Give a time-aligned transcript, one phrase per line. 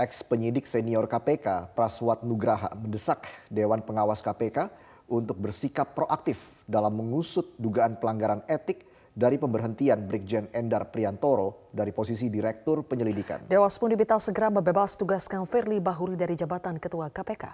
[0.00, 4.72] Ex penyidik senior KPK Praswat Nugraha mendesak Dewan Pengawas KPK
[5.12, 12.32] untuk bersikap proaktif dalam mengusut dugaan pelanggaran etik dari pemberhentian Brigjen Endar Priantoro dari posisi
[12.32, 13.44] Direktur Penyelidikan.
[13.52, 17.44] Dewas pun diminta segera membebas tugaskan Firly Bahuri dari jabatan Ketua KPK.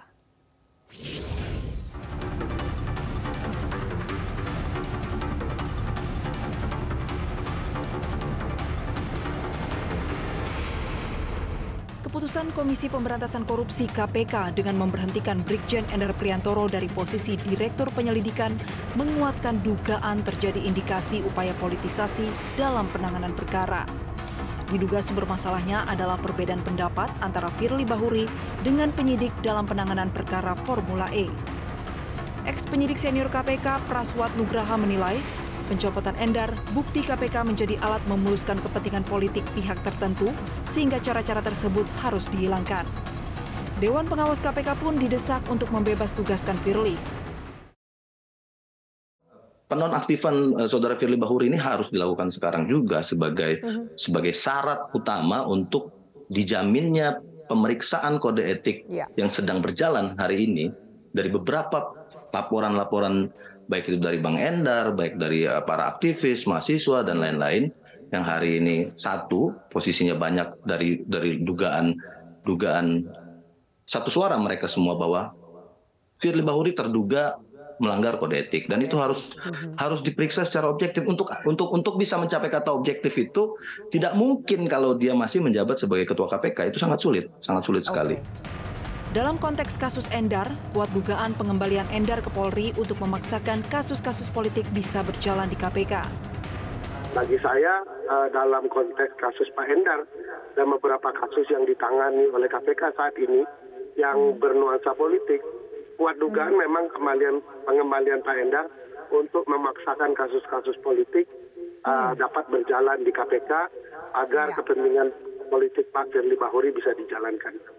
[12.17, 18.57] Keputusan Komisi Pemberantasan Korupsi KPK dengan memberhentikan Brigjen Endar Priantoro dari posisi Direktur Penyelidikan
[18.97, 22.25] menguatkan dugaan terjadi indikasi upaya politisasi
[22.57, 23.85] dalam penanganan perkara.
[24.65, 28.25] Diduga sumber masalahnya adalah perbedaan pendapat antara Firly Bahuri
[28.65, 31.29] dengan penyidik dalam penanganan perkara Formula E.
[32.49, 35.21] Ex penyidik senior KPK Praswat Nugraha menilai
[35.67, 40.31] Pencopotan Endar, bukti KPK menjadi alat memuluskan kepentingan politik pihak tertentu
[40.71, 42.87] sehingga cara-cara tersebut harus dihilangkan.
[43.77, 46.95] Dewan Pengawas KPK pun didesak untuk membebas tugaskan Firly.
[49.67, 53.85] Penonaktifan uh, saudara Firly Bahuri ini harus dilakukan sekarang juga sebagai uh -huh.
[53.99, 55.91] sebagai syarat utama untuk
[56.31, 57.19] dijaminnya
[57.51, 59.11] pemeriksaan kode etik yeah.
[59.19, 60.65] yang sedang berjalan hari ini
[61.11, 61.91] dari beberapa
[62.35, 63.31] laporan-laporan
[63.67, 67.69] baik itu dari Bang Endar, baik dari uh, para aktivis, mahasiswa dan lain-lain
[68.11, 71.91] yang hari ini satu posisinya banyak dari dari dugaan
[72.47, 73.03] dugaan
[73.83, 75.35] satu suara mereka semua bahwa
[76.23, 77.35] Firly Bahuri terduga
[77.77, 79.77] melanggar kode etik dan itu harus mm-hmm.
[79.77, 83.53] harus diperiksa secara objektif untuk untuk untuk bisa mencapai kata objektif itu
[83.93, 88.17] tidak mungkin kalau dia masih menjabat sebagai ketua KPK itu sangat sulit sangat sulit sekali.
[89.17, 90.45] Dalam konteks kasus Endar,
[90.77, 96.05] kuat dugaan pengembalian Endar ke Polri untuk memaksakan kasus-kasus politik bisa berjalan di KPK.
[97.17, 100.05] Bagi saya, eh, dalam konteks kasus Pak Endar
[100.53, 103.41] dan beberapa kasus yang ditangani oleh KPK saat ini
[103.97, 104.37] yang hmm.
[104.37, 105.41] bernuansa politik,
[105.97, 106.61] kuat dugaan hmm.
[106.69, 108.69] memang kembalian pengembalian Pak Endar
[109.09, 112.21] untuk memaksakan kasus-kasus politik eh, hmm.
[112.21, 113.49] dapat berjalan di KPK
[114.13, 114.61] agar ya.
[114.61, 115.09] kepentingan
[115.49, 117.76] politik Pak Firly Bahuri bisa dijalankan.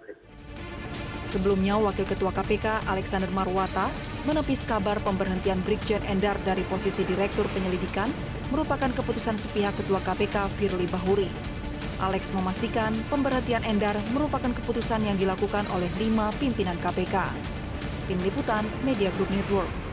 [1.29, 3.93] Sebelumnya, Wakil Ketua KPK Alexander Marwata
[4.25, 8.09] menepis kabar pemberhentian Brigjen Endar dari posisi Direktur Penyelidikan
[8.49, 11.29] merupakan keputusan sepihak Ketua KPK Firly Bahuri.
[12.01, 17.29] Alex memastikan pemberhentian Endar merupakan keputusan yang dilakukan oleh lima pimpinan KPK.
[18.09, 19.88] Tim Liputan Media Group Network.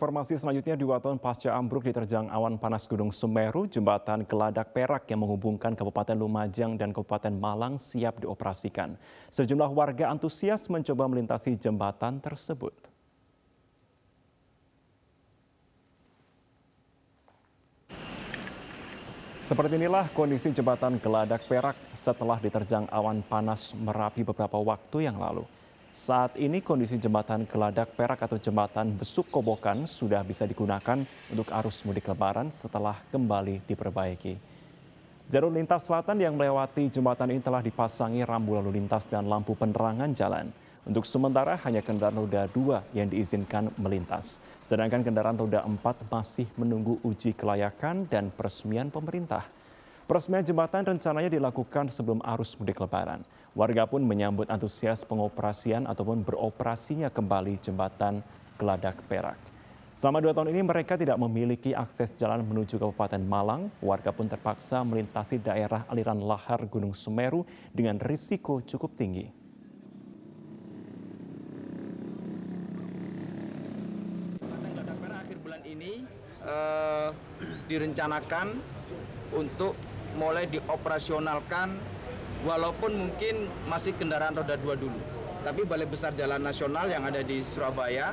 [0.00, 5.20] Informasi selanjutnya dua tahun pasca ambruk diterjang awan panas Gunung Semeru, jembatan Geladak Perak yang
[5.20, 8.96] menghubungkan Kabupaten Lumajang dan Kabupaten Malang siap dioperasikan.
[9.28, 12.72] Sejumlah warga antusias mencoba melintasi jembatan tersebut.
[19.44, 25.44] Seperti inilah kondisi jembatan Geladak Perak setelah diterjang awan panas Merapi beberapa waktu yang lalu.
[25.90, 31.02] Saat ini kondisi jembatan Geladak Perak atau jembatan Besuk Kobokan sudah bisa digunakan
[31.34, 34.38] untuk arus mudik lebaran setelah kembali diperbaiki.
[35.26, 40.14] Jalur lintas selatan yang melewati jembatan ini telah dipasangi rambu lalu lintas dan lampu penerangan
[40.14, 40.46] jalan.
[40.86, 44.38] Untuk sementara hanya kendaraan roda 2 yang diizinkan melintas.
[44.62, 49.42] Sedangkan kendaraan roda 4 masih menunggu uji kelayakan dan peresmian pemerintah.
[50.06, 53.26] Peresmian jembatan rencananya dilakukan sebelum arus mudik lebaran.
[53.50, 58.22] Warga pun menyambut antusias pengoperasian ataupun beroperasinya kembali jembatan
[58.54, 59.42] Geladak Perak.
[59.90, 63.74] Selama dua tahun ini mereka tidak memiliki akses jalan menuju Kabupaten Malang.
[63.82, 67.42] Warga pun terpaksa melintasi daerah aliran lahar Gunung Semeru
[67.74, 69.40] dengan risiko cukup tinggi.
[75.70, 76.02] ini
[76.42, 77.14] uh,
[77.70, 78.58] direncanakan
[79.32, 79.78] untuk
[80.18, 81.78] mulai dioperasionalkan
[82.44, 84.96] walaupun mungkin masih kendaraan roda dua dulu.
[85.40, 88.12] Tapi Balai Besar Jalan Nasional yang ada di Surabaya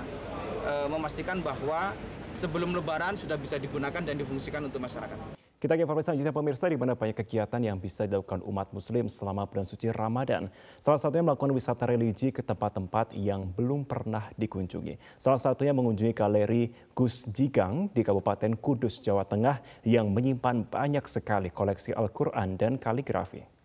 [0.64, 1.92] e, memastikan bahwa
[2.31, 5.36] sebelum Lebaran sudah bisa digunakan dan difungsikan untuk masyarakat.
[5.57, 9.50] Kita ke informasi selanjutnya pemirsa di mana banyak kegiatan yang bisa dilakukan umat muslim selama
[9.50, 10.54] bulan suci Ramadan.
[10.78, 15.18] Salah satunya melakukan wisata religi ke tempat-tempat yang belum pernah dikunjungi.
[15.18, 21.50] Salah satunya mengunjungi galeri Gus Jigang di Kabupaten Kudus, Jawa Tengah yang menyimpan banyak sekali
[21.50, 23.56] koleksi Al-Quran dan kaligrafi.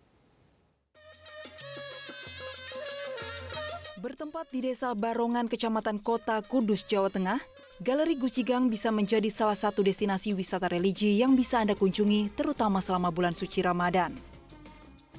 [4.03, 7.39] Bertempat di Desa Barongan, Kecamatan Kota Kudus, Jawa Tengah,
[7.79, 13.15] Galeri Gucigang bisa menjadi salah satu destinasi wisata religi yang bisa Anda kunjungi terutama selama
[13.15, 14.11] bulan suci Ramadan.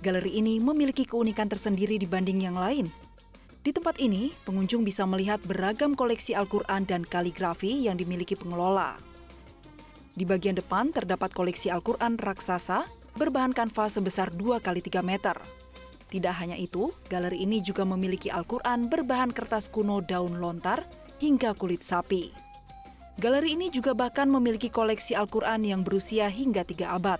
[0.04, 2.92] Galeri ini memiliki keunikan tersendiri dibanding yang lain.
[3.64, 9.00] Di tempat ini, pengunjung bisa melihat beragam koleksi Al-Quran dan kaligrafi yang dimiliki pengelola.
[10.12, 12.84] Di bagian depan terdapat koleksi Al-Quran raksasa
[13.16, 15.63] berbahan kanvas sebesar 2 kali 3 meter.
[16.14, 20.86] Tidak hanya itu, galeri ini juga memiliki Al-Quran berbahan kertas kuno daun lontar
[21.18, 22.30] hingga kulit sapi.
[23.18, 27.18] Galeri ini juga bahkan memiliki koleksi Al-Quran yang berusia hingga tiga abad.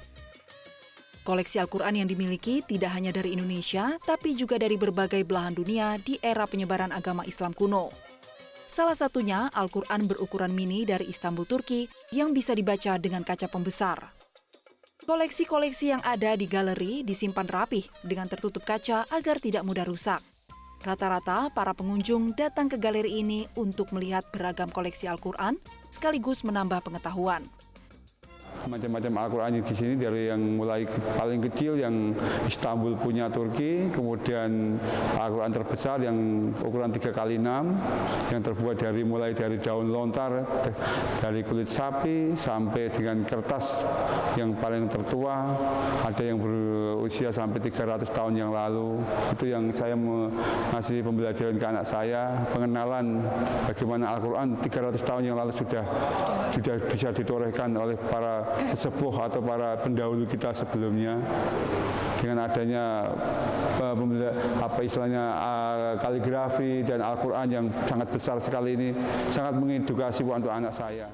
[1.26, 6.14] Koleksi Al-Quran yang dimiliki tidak hanya dari Indonesia, tapi juga dari berbagai belahan dunia di
[6.22, 7.90] era penyebaran agama Islam kuno.
[8.70, 14.13] Salah satunya Al-Quran berukuran mini dari Istanbul, Turki yang bisa dibaca dengan kaca pembesar.
[15.04, 20.24] Koleksi-koleksi yang ada di galeri disimpan rapih dengan tertutup kaca agar tidak mudah rusak.
[20.80, 25.60] Rata-rata para pengunjung datang ke galeri ini untuk melihat beragam koleksi Al-Quran
[25.92, 27.44] sekaligus menambah pengetahuan
[28.64, 32.16] macam-macam Al-Quran di sini dari yang mulai paling kecil yang
[32.48, 34.80] Istanbul punya Turki, kemudian
[35.20, 36.16] Al-Quran terbesar yang
[36.64, 40.44] ukuran 3 kali 6 yang terbuat dari mulai dari daun lontar,
[41.20, 43.84] dari kulit sapi sampai dengan kertas
[44.34, 45.44] yang paling tertua,
[46.02, 48.98] ada yang berusia sampai 300 tahun yang lalu.
[49.30, 49.94] Itu yang saya
[50.72, 53.22] masih pembelajaran ke anak saya, pengenalan
[53.68, 55.84] bagaimana Al-Quran 300 tahun yang lalu sudah
[56.50, 61.18] sudah bisa ditorehkan oleh para sesepuh atau para pendahulu kita sebelumnya
[62.24, 63.12] dengan adanya
[63.82, 63.94] uh,
[64.64, 68.88] apa istilahnya uh, kaligrafi dan Al-Qur'an yang sangat besar sekali ini
[69.28, 71.10] sangat mengedukasi untuk anak saya.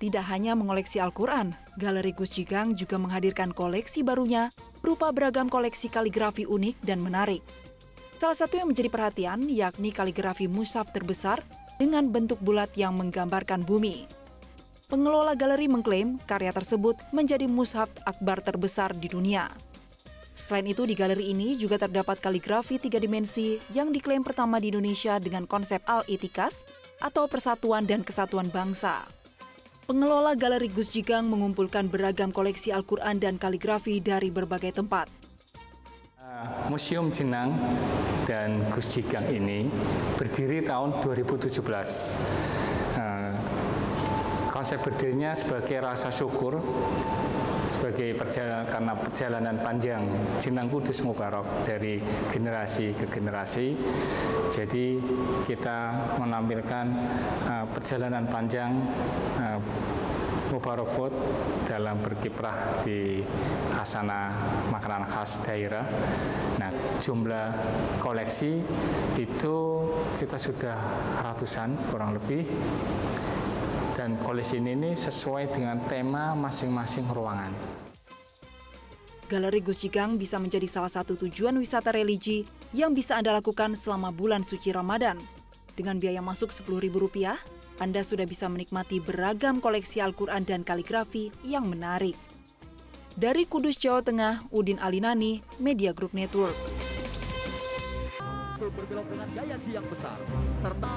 [0.00, 4.48] Tidak hanya mengoleksi Al-Quran, Galeri Gus Jigang juga menghadirkan koleksi barunya
[4.80, 7.44] berupa beragam koleksi kaligrafi unik dan menarik.
[8.16, 11.44] Salah satu yang menjadi perhatian yakni kaligrafi musaf terbesar
[11.76, 14.19] dengan bentuk bulat yang menggambarkan bumi.
[14.90, 19.46] Pengelola galeri mengklaim karya tersebut menjadi mushaf akbar terbesar di dunia.
[20.34, 25.22] Selain itu, di galeri ini juga terdapat kaligrafi tiga dimensi yang diklaim pertama di Indonesia
[25.22, 26.66] dengan konsep al-itikas
[26.98, 29.06] atau persatuan dan kesatuan bangsa.
[29.86, 35.06] Pengelola Galeri Gus Jigang mengumpulkan beragam koleksi Al-Quran dan kaligrafi dari berbagai tempat.
[36.18, 37.54] Uh, Museum Jenang
[38.26, 39.70] dan Gus Jigang ini
[40.18, 42.69] berdiri tahun 2017
[44.60, 46.60] konsep berdirinya sebagai rasa syukur
[47.64, 50.04] sebagai perjalanan karena perjalanan panjang
[50.36, 51.96] Jenang Kudus Mubarok dari
[52.28, 53.72] generasi ke generasi.
[54.52, 55.00] Jadi
[55.48, 56.86] kita menampilkan
[57.48, 58.84] uh, perjalanan panjang
[59.40, 59.56] uh,
[60.52, 61.16] Mubarak Food
[61.64, 63.24] dalam berkiprah di
[63.72, 64.28] khasana
[64.68, 65.88] makanan khas daerah.
[66.60, 66.68] Nah,
[67.00, 67.48] jumlah
[67.96, 68.60] koleksi
[69.16, 69.56] itu
[70.20, 70.76] kita sudah
[71.24, 72.44] ratusan kurang lebih
[73.94, 77.52] dan koleksi ini sesuai dengan tema masing-masing ruangan.
[79.30, 82.42] Galeri Gus Jigang bisa menjadi salah satu tujuan wisata religi
[82.74, 85.22] yang bisa Anda lakukan selama bulan suci Ramadan.
[85.78, 87.38] Dengan biaya masuk Rp10.000,
[87.78, 92.18] Anda sudah bisa menikmati beragam koleksi Al-Quran dan kaligrafi yang menarik.
[93.14, 96.54] Dari Kudus, Jawa Tengah, Udin Alinani, Media Group Network.
[98.58, 100.18] Berbelok dengan gaya yang besar,
[100.60, 100.94] serta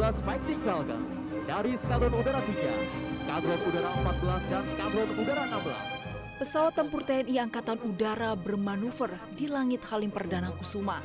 [0.00, 1.02] Bus Fighting Falcon
[1.44, 6.40] dari Skadron Udara 3, Skadron Udara 14, dan Skadron Udara 16.
[6.40, 11.04] Pesawat tempur TNI Angkatan Udara bermanuver di langit Halim Perdana Kusuma.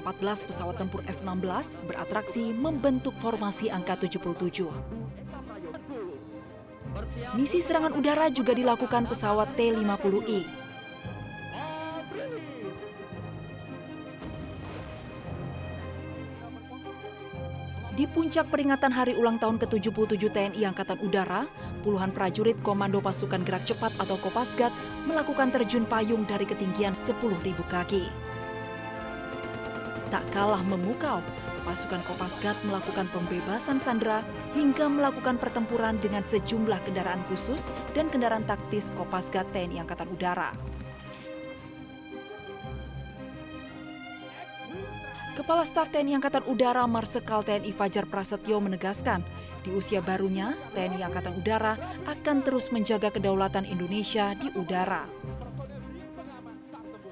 [0.00, 4.72] 14 pesawat tempur F-16 beratraksi membentuk formasi angka 77.
[7.36, 10.65] Misi serangan udara juga dilakukan pesawat T-50I
[17.96, 21.48] Di puncak peringatan hari ulang tahun ke-77 TNI Angkatan Udara,
[21.80, 24.68] puluhan prajurit Komando Pasukan Gerak Cepat atau Kopasgat
[25.08, 27.16] melakukan terjun payung dari ketinggian 10.000
[27.72, 28.12] kaki.
[30.12, 31.24] Tak kalah memukau,
[31.64, 34.20] pasukan Kopasgat melakukan pembebasan sandera
[34.52, 40.52] hingga melakukan pertempuran dengan sejumlah kendaraan khusus dan kendaraan taktis Kopasgat TNI Angkatan Udara.
[45.36, 49.20] Kepala Staf TNI Angkatan Udara Marsikal TNI Fajar Prasetyo menegaskan,
[49.60, 51.76] di usia barunya TNI Angkatan Udara
[52.08, 55.04] akan terus menjaga kedaulatan Indonesia di udara.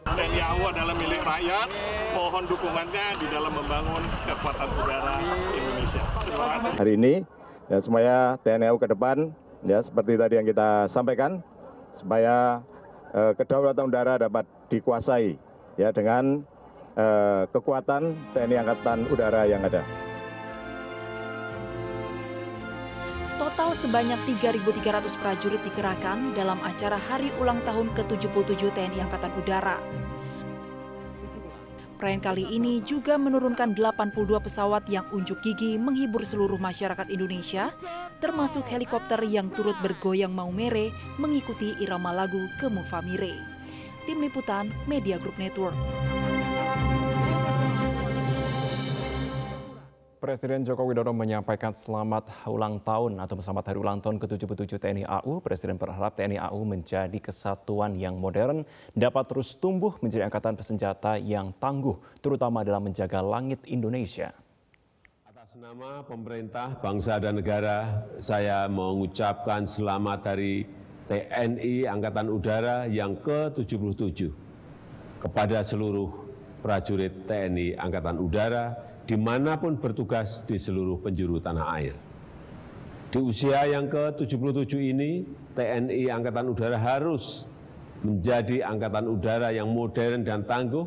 [0.08, 1.68] TNI AU adalah milik rakyat,
[2.16, 5.14] mohon dukungannya di dalam membangun kekuatan udara
[5.52, 6.00] Indonesia.
[6.24, 6.72] Terima kasih.
[6.80, 7.14] Hari ini
[7.68, 9.36] ya semuanya TNI AU ke depan
[9.68, 11.44] ya seperti tadi yang kita sampaikan
[11.92, 12.64] supaya
[13.12, 15.36] eh, kedaulatan udara dapat dikuasai
[15.76, 16.48] ya dengan
[16.94, 19.82] eh, kekuatan TNI Angkatan Udara yang ada.
[23.34, 29.78] Total sebanyak 3.300 prajurit dikerahkan dalam acara Hari Ulang Tahun ke-77 TNI Angkatan Udara.
[31.98, 37.72] Perayaan kali ini juga menurunkan 82 pesawat yang unjuk gigi menghibur seluruh masyarakat Indonesia,
[38.20, 43.34] termasuk helikopter yang turut bergoyang mau mere mengikuti irama lagu Kemufamire.
[44.04, 46.13] Tim Liputan Media Group Network.
[50.24, 55.44] Presiden Joko Widodo menyampaikan selamat ulang tahun atau selamat hari ulang tahun ke-77 TNI AU.
[55.44, 58.64] Presiden berharap TNI AU menjadi kesatuan yang modern,
[58.96, 64.32] dapat terus tumbuh menjadi angkatan bersenjata yang tangguh, terutama dalam menjaga langit Indonesia.
[65.28, 70.64] Atas nama pemerintah, bangsa dan negara, saya mengucapkan selamat hari
[71.04, 74.32] TNI Angkatan Udara yang ke-77
[75.20, 76.08] kepada seluruh
[76.64, 81.94] prajurit TNI Angkatan Udara di mana pun bertugas di seluruh penjuru tanah air.
[83.12, 85.22] Di usia yang ke-77 ini,
[85.54, 87.46] TNI Angkatan Udara harus
[88.04, 90.84] menjadi angkatan udara yang modern dan tangguh,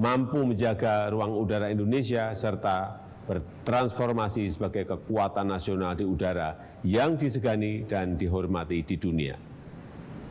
[0.00, 8.16] mampu menjaga ruang udara Indonesia, serta bertransformasi sebagai kekuatan nasional di udara yang disegani dan
[8.16, 9.36] dihormati di dunia.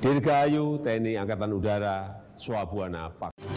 [0.01, 1.97] Dirgahayu TNI Angkatan Udara,
[2.37, 3.56] Swabuana Pak.